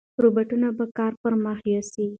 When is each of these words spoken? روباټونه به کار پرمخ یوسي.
روباټونه 0.23 0.67
به 0.77 0.85
کار 0.97 1.13
پرمخ 1.21 1.57
یوسي. 1.71 2.05